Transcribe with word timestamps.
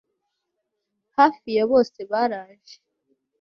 Hafi 1.17 1.49
ya 1.57 1.63
bose 1.71 1.99
baraje 2.11 2.75